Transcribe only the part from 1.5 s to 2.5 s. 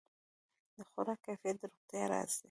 د روغتیا راز دی.